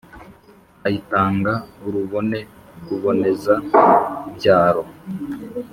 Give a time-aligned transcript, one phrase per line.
[0.87, 1.53] Ayitanga
[1.87, 2.37] urubone
[2.87, 4.83] Ruboneza-byaro,